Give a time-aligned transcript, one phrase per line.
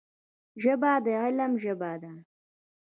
[0.61, 2.13] ژبه د علم ژبه ده